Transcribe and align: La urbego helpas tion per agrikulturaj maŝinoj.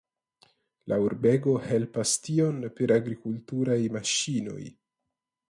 La 0.91 0.97
urbego 1.07 1.53
helpas 1.65 2.15
tion 2.23 2.59
per 2.81 2.95
agrikulturaj 2.97 3.79
maŝinoj. 3.99 4.61